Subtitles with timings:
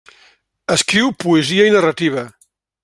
[0.75, 2.29] Escriu poesia i narrativa.